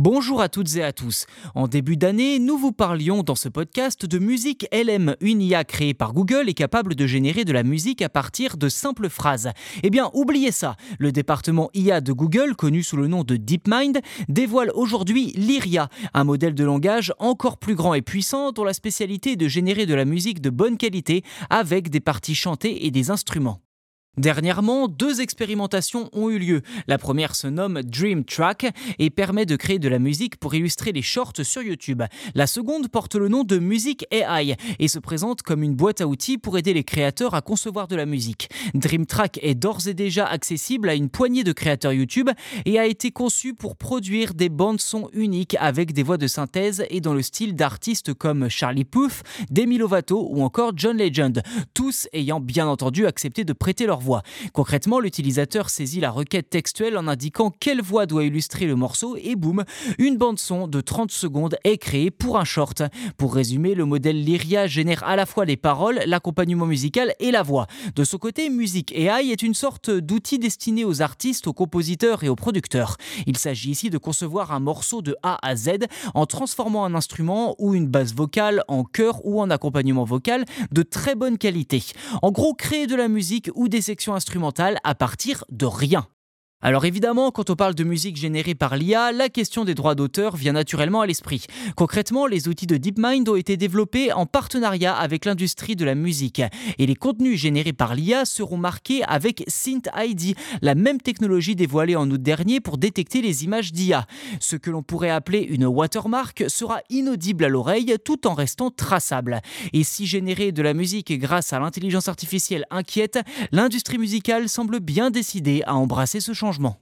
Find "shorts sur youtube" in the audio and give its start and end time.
31.02-32.02